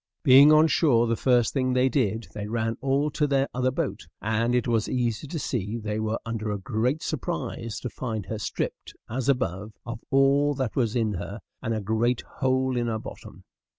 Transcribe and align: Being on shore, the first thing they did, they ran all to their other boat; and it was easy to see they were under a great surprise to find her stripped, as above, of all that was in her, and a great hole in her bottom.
Being 0.23 0.51
on 0.51 0.65
shore, 0.65 1.05
the 1.05 1.15
first 1.15 1.53
thing 1.53 1.73
they 1.73 1.87
did, 1.87 2.27
they 2.33 2.47
ran 2.47 2.75
all 2.81 3.11
to 3.11 3.27
their 3.27 3.47
other 3.53 3.69
boat; 3.69 4.07
and 4.19 4.55
it 4.55 4.67
was 4.67 4.89
easy 4.89 5.27
to 5.27 5.37
see 5.37 5.77
they 5.77 5.99
were 5.99 6.17
under 6.25 6.49
a 6.49 6.57
great 6.57 7.03
surprise 7.03 7.79
to 7.81 7.89
find 7.91 8.25
her 8.25 8.39
stripped, 8.39 8.95
as 9.07 9.29
above, 9.29 9.73
of 9.85 9.99
all 10.09 10.55
that 10.55 10.75
was 10.75 10.95
in 10.95 11.13
her, 11.13 11.39
and 11.61 11.75
a 11.75 11.81
great 11.81 12.21
hole 12.39 12.75
in 12.77 12.87
her 12.87 12.97
bottom. 12.97 13.43